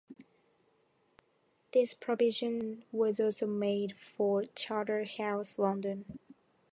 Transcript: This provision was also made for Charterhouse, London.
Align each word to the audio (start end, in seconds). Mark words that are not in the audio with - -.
This 1.73 1.93
provision 1.93 2.85
was 2.91 3.19
also 3.19 3.45
made 3.45 3.95
for 3.95 4.45
Charterhouse, 4.55 5.59
London. 5.59 6.17